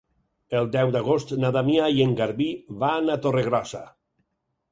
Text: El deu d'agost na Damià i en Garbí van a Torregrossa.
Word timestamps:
El 0.59 0.69
deu 0.75 0.93
d'agost 0.95 1.33
na 1.43 1.51
Damià 1.57 1.91
i 1.97 2.01
en 2.07 2.15
Garbí 2.21 2.47
van 2.85 3.13
a 3.17 3.21
Torregrossa. 3.27 3.83